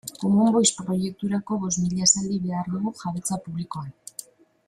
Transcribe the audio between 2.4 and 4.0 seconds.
behar dugu jabetza publikoan